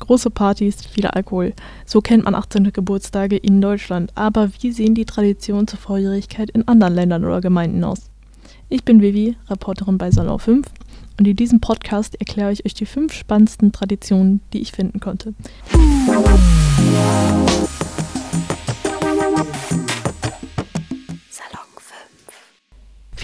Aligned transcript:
Große 0.00 0.30
Partys, 0.30 0.84
viel 0.84 1.06
Alkohol. 1.06 1.52
So 1.86 2.00
kennt 2.00 2.24
man 2.24 2.34
18. 2.34 2.72
Geburtstage 2.72 3.36
in 3.36 3.60
Deutschland. 3.60 4.10
Aber 4.16 4.50
wie 4.60 4.72
sehen 4.72 4.94
die 4.94 5.04
Traditionen 5.04 5.68
zur 5.68 5.78
Volljährigkeit 5.78 6.50
in 6.50 6.66
anderen 6.66 6.94
Ländern 6.94 7.24
oder 7.24 7.40
Gemeinden 7.40 7.84
aus? 7.84 8.10
Ich 8.68 8.84
bin 8.84 9.00
Vivi, 9.00 9.36
Reporterin 9.48 9.98
bei 9.98 10.10
Salon 10.10 10.38
5 10.38 10.66
und 11.18 11.28
in 11.28 11.36
diesem 11.36 11.60
Podcast 11.60 12.14
erkläre 12.18 12.50
ich 12.52 12.64
euch 12.64 12.74
die 12.74 12.86
fünf 12.86 13.12
spannendsten 13.12 13.72
Traditionen, 13.72 14.40
die 14.52 14.60
ich 14.60 14.72
finden 14.72 15.00
konnte. 15.00 15.34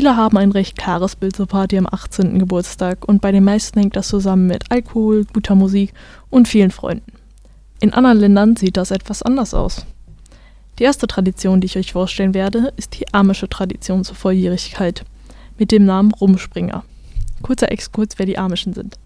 Viele 0.00 0.16
haben 0.16 0.38
ein 0.38 0.50
recht 0.50 0.78
klares 0.78 1.14
Bild 1.14 1.36
zur 1.36 1.46
Party 1.46 1.76
am 1.76 1.86
18. 1.86 2.38
Geburtstag 2.38 3.06
und 3.06 3.20
bei 3.20 3.32
den 3.32 3.44
meisten 3.44 3.78
hängt 3.78 3.96
das 3.96 4.08
zusammen 4.08 4.46
mit 4.46 4.64
Alkohol, 4.70 5.26
guter 5.26 5.54
Musik 5.54 5.92
und 6.30 6.48
vielen 6.48 6.70
Freunden. 6.70 7.12
In 7.82 7.92
anderen 7.92 8.18
Ländern 8.18 8.56
sieht 8.56 8.78
das 8.78 8.92
etwas 8.92 9.20
anders 9.20 9.52
aus. 9.52 9.84
Die 10.78 10.84
erste 10.84 11.06
Tradition, 11.06 11.60
die 11.60 11.66
ich 11.66 11.76
euch 11.76 11.92
vorstellen 11.92 12.32
werde, 12.32 12.72
ist 12.78 12.98
die 12.98 13.12
amische 13.12 13.46
Tradition 13.46 14.02
zur 14.02 14.16
Volljährigkeit 14.16 15.04
mit 15.58 15.70
dem 15.70 15.84
Namen 15.84 16.14
Rumspringer. 16.14 16.82
Kurzer 17.42 17.70
Exkurs, 17.70 18.14
wer 18.16 18.24
die 18.24 18.38
Amischen 18.38 18.72
sind. 18.72 18.98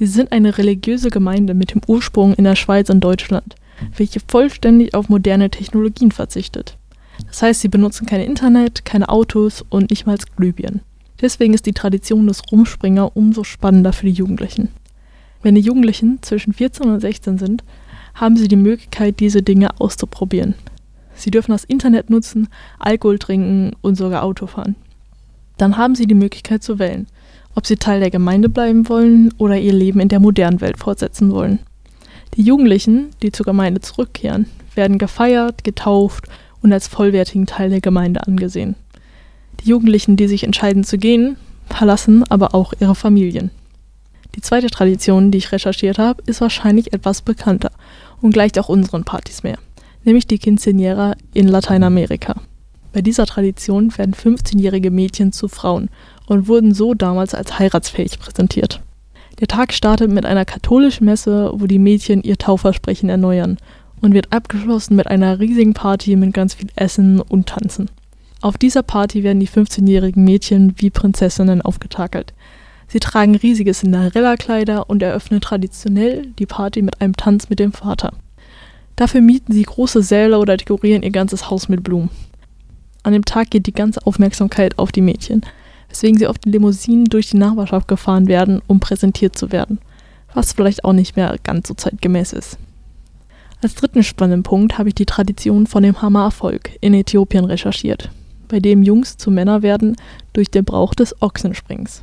Sie 0.00 0.06
sind 0.06 0.32
eine 0.32 0.58
religiöse 0.58 1.10
Gemeinde 1.10 1.54
mit 1.54 1.74
dem 1.74 1.82
Ursprung 1.86 2.34
in 2.34 2.42
der 2.42 2.56
Schweiz 2.56 2.90
und 2.90 3.02
Deutschland, 3.02 3.54
welche 3.96 4.18
vollständig 4.26 4.94
auf 4.94 5.08
moderne 5.08 5.48
Technologien 5.48 6.10
verzichtet. 6.10 6.76
Das 7.26 7.42
heißt, 7.42 7.60
sie 7.60 7.68
benutzen 7.68 8.06
kein 8.06 8.20
Internet, 8.20 8.84
keine 8.84 9.08
Autos 9.08 9.64
und 9.68 9.90
nicht 9.90 10.06
mal 10.06 10.18
Glühbirnen. 10.36 10.80
Deswegen 11.20 11.54
ist 11.54 11.66
die 11.66 11.72
Tradition 11.72 12.26
des 12.26 12.42
Rumspringer 12.50 13.16
umso 13.16 13.44
spannender 13.44 13.92
für 13.92 14.06
die 14.06 14.12
Jugendlichen. 14.12 14.68
Wenn 15.42 15.54
die 15.54 15.60
Jugendlichen 15.60 16.22
zwischen 16.22 16.52
14 16.52 16.86
und 16.86 17.00
16 17.00 17.38
sind, 17.38 17.64
haben 18.14 18.36
sie 18.36 18.48
die 18.48 18.56
Möglichkeit, 18.56 19.20
diese 19.20 19.42
Dinge 19.42 19.80
auszuprobieren. 19.80 20.54
Sie 21.14 21.30
dürfen 21.30 21.52
das 21.52 21.64
Internet 21.64 22.10
nutzen, 22.10 22.48
Alkohol 22.78 23.18
trinken 23.18 23.72
und 23.82 23.96
sogar 23.96 24.22
Auto 24.22 24.46
fahren. 24.46 24.74
Dann 25.58 25.76
haben 25.76 25.94
sie 25.94 26.06
die 26.06 26.14
Möglichkeit 26.14 26.62
zu 26.62 26.78
wählen, 26.78 27.06
ob 27.54 27.66
sie 27.66 27.76
Teil 27.76 28.00
der 28.00 28.10
Gemeinde 28.10 28.48
bleiben 28.48 28.88
wollen 28.88 29.32
oder 29.36 29.58
ihr 29.58 29.74
Leben 29.74 30.00
in 30.00 30.08
der 30.08 30.20
modernen 30.20 30.60
Welt 30.60 30.78
fortsetzen 30.78 31.30
wollen. 31.30 31.58
Die 32.34 32.42
Jugendlichen, 32.42 33.10
die 33.22 33.32
zur 33.32 33.44
Gemeinde 33.44 33.80
zurückkehren, 33.80 34.46
werden 34.74 34.98
gefeiert, 34.98 35.64
getauft 35.64 36.26
und 36.62 36.72
als 36.72 36.88
vollwertigen 36.88 37.46
Teil 37.46 37.70
der 37.70 37.80
Gemeinde 37.80 38.26
angesehen. 38.26 38.74
Die 39.60 39.68
Jugendlichen, 39.68 40.16
die 40.16 40.28
sich 40.28 40.44
entscheiden 40.44 40.84
zu 40.84 40.98
gehen, 40.98 41.36
verlassen 41.68 42.24
aber 42.28 42.54
auch 42.54 42.72
ihre 42.80 42.94
Familien. 42.94 43.50
Die 44.36 44.40
zweite 44.40 44.68
Tradition, 44.68 45.30
die 45.30 45.38
ich 45.38 45.52
recherchiert 45.52 45.98
habe, 45.98 46.22
ist 46.26 46.40
wahrscheinlich 46.40 46.92
etwas 46.92 47.22
bekannter 47.22 47.70
und 48.20 48.32
gleicht 48.32 48.58
auch 48.58 48.68
unseren 48.68 49.04
Partys 49.04 49.42
mehr, 49.42 49.58
nämlich 50.04 50.26
die 50.26 50.38
Quinceañera 50.38 51.14
in 51.34 51.48
Lateinamerika. 51.48 52.36
Bei 52.92 53.02
dieser 53.02 53.26
Tradition 53.26 53.96
werden 53.98 54.14
15-jährige 54.14 54.90
Mädchen 54.90 55.32
zu 55.32 55.48
Frauen 55.48 55.90
und 56.26 56.48
wurden 56.48 56.74
so 56.74 56.94
damals 56.94 57.34
als 57.34 57.58
heiratsfähig 57.58 58.18
präsentiert. 58.18 58.80
Der 59.38 59.48
Tag 59.48 59.72
startet 59.72 60.10
mit 60.10 60.26
einer 60.26 60.44
katholischen 60.44 61.06
Messe, 61.06 61.50
wo 61.54 61.66
die 61.66 61.78
Mädchen 61.78 62.22
ihr 62.22 62.36
Taufversprechen 62.36 63.08
erneuern 63.08 63.58
und 64.00 64.14
wird 64.14 64.32
abgeschlossen 64.32 64.96
mit 64.96 65.06
einer 65.06 65.40
riesigen 65.40 65.74
Party 65.74 66.16
mit 66.16 66.34
ganz 66.34 66.54
viel 66.54 66.68
Essen 66.76 67.20
und 67.20 67.48
Tanzen. 67.48 67.90
Auf 68.40 68.56
dieser 68.56 68.82
Party 68.82 69.22
werden 69.22 69.40
die 69.40 69.48
15-jährigen 69.48 70.24
Mädchen 70.24 70.74
wie 70.78 70.90
Prinzessinnen 70.90 71.60
aufgetakelt. 71.60 72.32
Sie 72.88 72.98
tragen 72.98 73.36
riesige 73.36 73.72
Cinderella-Kleider 73.72 74.88
und 74.88 75.02
eröffnen 75.02 75.40
traditionell 75.40 76.26
die 76.38 76.46
Party 76.46 76.82
mit 76.82 77.00
einem 77.00 77.16
Tanz 77.16 77.50
mit 77.50 77.58
dem 77.58 77.72
Vater. 77.72 78.12
Dafür 78.96 79.20
mieten 79.20 79.52
sie 79.52 79.62
große 79.62 80.02
Säle 80.02 80.38
oder 80.38 80.56
dekorieren 80.56 81.02
ihr 81.02 81.10
ganzes 81.10 81.50
Haus 81.50 81.68
mit 81.68 81.84
Blumen. 81.84 82.10
An 83.02 83.12
dem 83.12 83.24
Tag 83.24 83.50
geht 83.50 83.66
die 83.66 83.72
ganze 83.72 84.06
Aufmerksamkeit 84.06 84.78
auf 84.78 84.92
die 84.92 85.00
Mädchen, 85.00 85.42
weswegen 85.88 86.18
sie 86.18 86.26
oft 86.26 86.44
in 86.46 86.52
Limousinen 86.52 87.04
durch 87.04 87.30
die 87.30 87.38
Nachbarschaft 87.38 87.88
gefahren 87.88 88.26
werden, 88.26 88.60
um 88.66 88.80
präsentiert 88.80 89.36
zu 89.36 89.52
werden, 89.52 89.78
was 90.34 90.52
vielleicht 90.52 90.84
auch 90.84 90.92
nicht 90.92 91.16
mehr 91.16 91.36
ganz 91.42 91.68
so 91.68 91.74
zeitgemäß 91.74 92.32
ist. 92.32 92.58
Als 93.62 93.74
dritten 93.74 94.02
spannenden 94.02 94.42
Punkt 94.42 94.78
habe 94.78 94.88
ich 94.88 94.94
die 94.94 95.04
Tradition 95.04 95.66
von 95.66 95.82
dem 95.82 96.00
Hama-Volk 96.00 96.70
in 96.80 96.94
Äthiopien 96.94 97.44
recherchiert, 97.44 98.10
bei 98.48 98.58
dem 98.58 98.82
Jungs 98.82 99.18
zu 99.18 99.30
Männer 99.30 99.60
werden 99.60 99.96
durch 100.32 100.50
den 100.50 100.64
Brauch 100.64 100.94
des 100.94 101.20
Ochsensprings. 101.20 102.02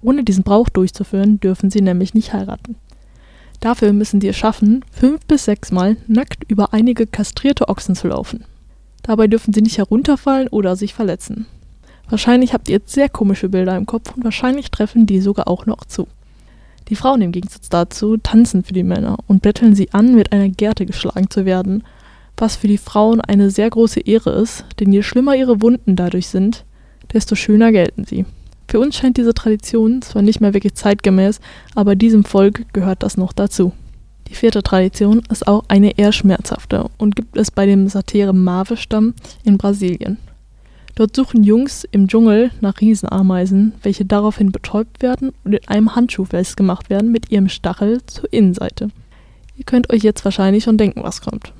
Ohne 0.00 0.24
diesen 0.24 0.44
Brauch 0.44 0.70
durchzuführen, 0.70 1.38
dürfen 1.40 1.70
sie 1.70 1.82
nämlich 1.82 2.14
nicht 2.14 2.32
heiraten. 2.32 2.76
Dafür 3.60 3.92
müssen 3.92 4.20
sie 4.20 4.28
es 4.28 4.36
schaffen, 4.36 4.82
fünf 4.90 5.26
bis 5.26 5.44
sechs 5.44 5.70
Mal 5.72 5.98
nackt 6.08 6.50
über 6.50 6.72
einige 6.72 7.06
kastrierte 7.06 7.68
Ochsen 7.68 7.94
zu 7.94 8.08
laufen. 8.08 8.44
Dabei 9.02 9.26
dürfen 9.26 9.52
sie 9.52 9.62
nicht 9.62 9.76
herunterfallen 9.76 10.48
oder 10.48 10.74
sich 10.74 10.94
verletzen. 10.94 11.46
Wahrscheinlich 12.08 12.54
habt 12.54 12.68
ihr 12.68 12.76
jetzt 12.76 12.92
sehr 12.92 13.10
komische 13.10 13.50
Bilder 13.50 13.76
im 13.76 13.86
Kopf 13.86 14.16
und 14.16 14.24
wahrscheinlich 14.24 14.70
treffen 14.70 15.06
die 15.06 15.20
sogar 15.20 15.48
auch 15.48 15.66
noch 15.66 15.84
zu. 15.84 16.08
Die 16.92 16.96
Frauen 16.96 17.22
im 17.22 17.32
Gegensatz 17.32 17.70
dazu 17.70 18.18
tanzen 18.18 18.64
für 18.64 18.74
die 18.74 18.82
Männer 18.82 19.16
und 19.26 19.40
betteln 19.40 19.74
sie 19.74 19.94
an, 19.94 20.14
mit 20.14 20.30
einer 20.30 20.50
Gerte 20.50 20.84
geschlagen 20.84 21.30
zu 21.30 21.46
werden, 21.46 21.84
was 22.36 22.56
für 22.56 22.68
die 22.68 22.76
Frauen 22.76 23.22
eine 23.22 23.48
sehr 23.48 23.70
große 23.70 24.00
Ehre 24.00 24.32
ist, 24.32 24.66
denn 24.78 24.92
je 24.92 25.02
schlimmer 25.02 25.34
ihre 25.34 25.62
Wunden 25.62 25.96
dadurch 25.96 26.28
sind, 26.28 26.66
desto 27.10 27.34
schöner 27.34 27.72
gelten 27.72 28.04
sie. 28.04 28.26
Für 28.68 28.78
uns 28.78 28.94
scheint 28.94 29.16
diese 29.16 29.32
Tradition 29.32 30.02
zwar 30.02 30.20
nicht 30.20 30.42
mehr 30.42 30.52
wirklich 30.52 30.74
zeitgemäß, 30.74 31.40
aber 31.74 31.96
diesem 31.96 32.24
Volk 32.24 32.70
gehört 32.74 33.02
das 33.02 33.16
noch 33.16 33.32
dazu. 33.32 33.72
Die 34.28 34.34
vierte 34.34 34.62
Tradition 34.62 35.22
ist 35.30 35.46
auch 35.48 35.64
eine 35.68 35.96
eher 35.96 36.12
schmerzhafte 36.12 36.90
und 36.98 37.16
gibt 37.16 37.38
es 37.38 37.50
bei 37.50 37.64
dem 37.64 37.88
Satere 37.88 38.34
Mave-Stamm 38.34 39.14
in 39.44 39.56
Brasilien. 39.56 40.18
Dort 40.94 41.16
suchen 41.16 41.42
Jungs 41.42 41.84
im 41.90 42.06
Dschungel 42.06 42.50
nach 42.60 42.80
Riesenameisen, 42.80 43.72
welche 43.82 44.04
daraufhin 44.04 44.52
betäubt 44.52 45.00
werden 45.00 45.32
und 45.44 45.54
in 45.54 45.68
einem 45.68 45.96
Handschuh 45.96 46.26
festgemacht 46.26 46.90
werden 46.90 47.10
mit 47.10 47.30
ihrem 47.30 47.48
Stachel 47.48 48.00
zur 48.06 48.30
Innenseite. 48.32 48.90
Ihr 49.56 49.64
könnt 49.64 49.90
euch 49.90 50.02
jetzt 50.02 50.24
wahrscheinlich 50.24 50.64
schon 50.64 50.76
denken, 50.76 51.02
was 51.02 51.22
kommt. 51.22 51.54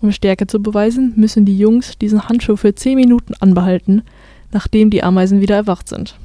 Um 0.00 0.10
Stärke 0.10 0.46
zu 0.46 0.60
beweisen, 0.60 1.12
müssen 1.16 1.44
die 1.44 1.58
Jungs 1.58 1.98
diesen 1.98 2.28
Handschuh 2.28 2.56
für 2.56 2.74
10 2.74 2.96
Minuten 2.96 3.34
anbehalten, 3.38 4.02
nachdem 4.50 4.90
die 4.90 5.02
Ameisen 5.02 5.40
wieder 5.40 5.56
erwacht 5.56 5.88
sind. 5.88 6.16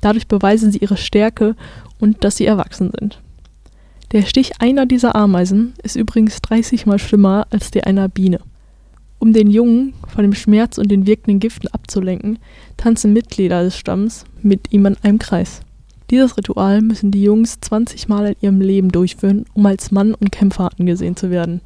Dadurch 0.00 0.28
beweisen 0.28 0.70
sie 0.70 0.78
ihre 0.78 0.96
Stärke 0.96 1.56
und 1.98 2.24
dass 2.24 2.36
sie 2.36 2.46
erwachsen 2.46 2.92
sind. 2.98 3.20
Der 4.12 4.22
Stich 4.22 4.60
einer 4.60 4.86
dieser 4.86 5.16
Ameisen 5.16 5.74
ist 5.82 5.96
übrigens 5.96 6.40
30 6.40 6.86
mal 6.86 6.98
schlimmer 6.98 7.46
als 7.50 7.70
der 7.70 7.86
einer 7.86 8.08
Biene. 8.08 8.40
Um 9.20 9.32
den 9.32 9.50
Jungen 9.50 9.94
von 10.06 10.22
dem 10.22 10.34
Schmerz 10.34 10.78
und 10.78 10.90
den 10.90 11.06
wirkenden 11.06 11.40
Giften 11.40 11.68
abzulenken, 11.68 12.38
tanzen 12.76 13.12
Mitglieder 13.12 13.64
des 13.64 13.76
Stamms 13.76 14.24
mit 14.42 14.72
ihm 14.72 14.86
in 14.86 14.96
einem 15.02 15.18
Kreis. 15.18 15.60
Dieses 16.10 16.36
Ritual 16.36 16.80
müssen 16.80 17.10
die 17.10 17.22
Jungs 17.22 17.60
20 17.60 18.08
Mal 18.08 18.28
in 18.28 18.36
ihrem 18.40 18.60
Leben 18.60 18.90
durchführen, 18.90 19.44
um 19.54 19.66
als 19.66 19.90
Mann 19.90 20.14
und 20.14 20.32
Kämpfer 20.32 20.70
angesehen 20.78 21.16
zu 21.16 21.30
werden. 21.30 21.60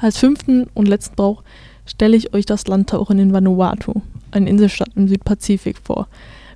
Als 0.00 0.18
fünften 0.18 0.66
und 0.74 0.86
letzten 0.86 1.16
Brauch 1.16 1.42
stelle 1.86 2.16
ich 2.16 2.34
euch 2.34 2.46
das 2.46 2.66
Landtauchen 2.66 3.18
in 3.18 3.32
Vanuatu, 3.32 4.02
eine 4.30 4.48
Inselstadt 4.48 4.90
im 4.94 5.08
Südpazifik, 5.08 5.78
vor, 5.82 6.06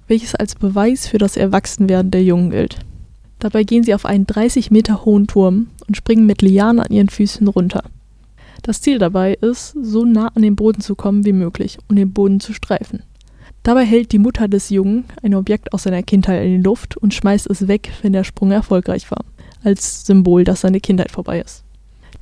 welches 0.08 0.34
als 0.34 0.54
Beweis 0.54 1.08
für 1.08 1.18
das 1.18 1.36
Erwachsenwerden 1.36 2.10
der 2.10 2.22
Jungen 2.22 2.50
gilt. 2.50 2.78
Dabei 3.38 3.64
gehen 3.64 3.82
sie 3.82 3.94
auf 3.94 4.04
einen 4.04 4.26
30 4.26 4.70
Meter 4.70 5.04
hohen 5.04 5.26
Turm 5.26 5.68
und 5.88 5.96
springen 5.96 6.26
mit 6.26 6.42
Lianen 6.42 6.80
an 6.80 6.92
ihren 6.92 7.08
Füßen 7.08 7.48
runter. 7.48 7.82
Das 8.66 8.80
Ziel 8.80 8.98
dabei 8.98 9.34
ist, 9.34 9.76
so 9.80 10.04
nah 10.04 10.26
an 10.34 10.42
den 10.42 10.56
Boden 10.56 10.80
zu 10.80 10.96
kommen 10.96 11.24
wie 11.24 11.32
möglich 11.32 11.78
und 11.88 11.94
den 11.94 12.12
Boden 12.12 12.40
zu 12.40 12.52
streifen. 12.52 13.04
Dabei 13.62 13.84
hält 13.84 14.10
die 14.10 14.18
Mutter 14.18 14.48
des 14.48 14.70
Jungen 14.70 15.04
ein 15.22 15.36
Objekt 15.36 15.72
aus 15.72 15.84
seiner 15.84 16.02
Kindheit 16.02 16.44
in 16.44 16.50
die 16.50 16.64
Luft 16.64 16.96
und 16.96 17.14
schmeißt 17.14 17.48
es 17.48 17.68
weg, 17.68 17.92
wenn 18.02 18.12
der 18.12 18.24
Sprung 18.24 18.50
erfolgreich 18.50 19.08
war, 19.08 19.24
als 19.62 20.04
Symbol, 20.04 20.42
dass 20.42 20.62
seine 20.62 20.80
Kindheit 20.80 21.12
vorbei 21.12 21.40
ist. 21.40 21.62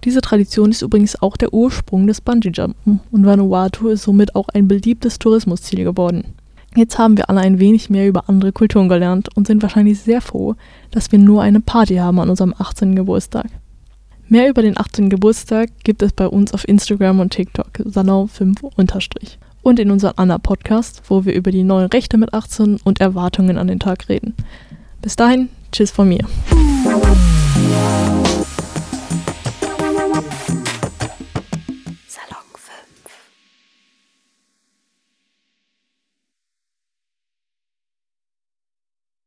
Diese 0.04 0.20
Tradition 0.20 0.70
ist 0.70 0.82
übrigens 0.82 1.22
auch 1.22 1.38
der 1.38 1.54
Ursprung 1.54 2.06
des 2.06 2.20
Bungee-Jumpen 2.20 3.00
und 3.10 3.24
Vanuatu 3.24 3.88
ist 3.88 4.02
somit 4.02 4.34
auch 4.34 4.50
ein 4.50 4.68
beliebtes 4.68 5.18
Tourismusziel 5.18 5.82
geworden. 5.82 6.34
Jetzt 6.76 6.98
haben 6.98 7.16
wir 7.16 7.30
alle 7.30 7.40
ein 7.40 7.58
wenig 7.58 7.88
mehr 7.88 8.06
über 8.06 8.28
andere 8.28 8.52
Kulturen 8.52 8.90
gelernt 8.90 9.34
und 9.34 9.46
sind 9.46 9.62
wahrscheinlich 9.62 9.98
sehr 10.00 10.20
froh, 10.20 10.56
dass 10.90 11.10
wir 11.10 11.18
nur 11.18 11.40
eine 11.40 11.60
Party 11.60 11.94
haben 11.94 12.20
an 12.20 12.28
unserem 12.28 12.54
18. 12.58 12.96
Geburtstag. 12.96 13.46
Mehr 14.34 14.50
über 14.50 14.62
den 14.62 14.76
18. 14.76 15.10
Geburtstag 15.10 15.70
gibt 15.84 16.02
es 16.02 16.12
bei 16.12 16.26
uns 16.26 16.52
auf 16.52 16.66
Instagram 16.66 17.20
und 17.20 17.30
TikTok 17.30 17.68
salon5- 17.78 19.36
und 19.62 19.78
in 19.78 19.92
unserem 19.92 20.14
Anna-Podcast, 20.16 21.02
wo 21.06 21.24
wir 21.24 21.34
über 21.34 21.52
die 21.52 21.62
neuen 21.62 21.86
Rechte 21.86 22.18
mit 22.18 22.34
18 22.34 22.80
und 22.82 23.00
Erwartungen 23.00 23.58
an 23.58 23.68
den 23.68 23.78
Tag 23.78 24.08
reden. 24.08 24.34
Bis 25.00 25.14
dahin, 25.14 25.50
tschüss 25.70 25.92
von 25.92 26.08
mir. 26.08 26.26